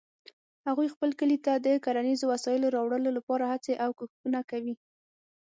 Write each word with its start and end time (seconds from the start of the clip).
هغوی 0.67 0.87
خپل 0.93 1.09
کلي 1.19 1.37
ته 1.45 1.51
د 1.65 1.67
کرنیزو 1.85 2.25
وسایلو 2.33 2.73
راوړلو 2.75 3.09
لپاره 3.17 3.43
هڅې 3.53 3.73
او 3.83 3.89
کوښښونه 3.99 4.39
کوي 4.51 4.75